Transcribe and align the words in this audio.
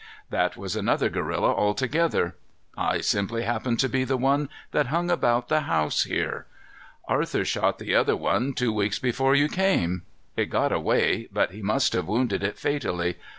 That 0.31 0.57
was 0.57 0.75
another 0.75 1.09
gorilla 1.09 1.49
altogether. 1.51 2.33
I 2.75 3.01
simply 3.01 3.43
happen 3.43 3.77
to 3.77 3.87
be 3.87 4.03
the 4.03 4.17
one 4.17 4.49
that 4.71 4.87
hung 4.87 5.11
about 5.11 5.47
the 5.47 5.59
house 5.59 6.05
here. 6.05 6.47
Arthur 7.07 7.45
shot 7.45 7.77
the 7.77 7.93
other 7.93 8.15
one 8.15 8.53
two 8.53 8.73
weeks 8.73 8.97
before 8.97 9.35
you 9.35 9.47
came. 9.47 10.01
It 10.35 10.47
got 10.47 10.71
away, 10.71 11.27
but 11.31 11.51
he 11.51 11.61
must 11.61 11.93
have 11.93 12.07
wounded 12.07 12.41
it 12.43 12.57
fatally. 12.57 13.17